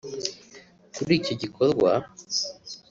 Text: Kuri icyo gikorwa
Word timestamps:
Kuri 0.95 1.11
icyo 1.19 1.33
gikorwa 1.41 1.91